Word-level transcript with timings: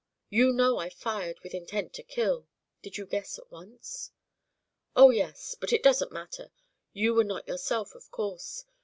You 0.31 0.51
know 0.51 0.79
I 0.79 0.89
fired 0.89 1.39
with 1.43 1.53
intent 1.53 1.93
to 1.93 2.01
kill. 2.01 2.47
Did 2.81 2.97
you 2.97 3.05
guess 3.05 3.37
at 3.37 3.51
once?" 3.51 4.09
"Oh, 4.95 5.11
yes. 5.11 5.53
But 5.53 5.71
it 5.73 5.83
doesn't 5.83 6.11
matter. 6.11 6.51
You 6.91 7.13
were 7.13 7.23
not 7.23 7.47
yourself, 7.47 7.93
of 7.93 8.09
course. 8.09 8.65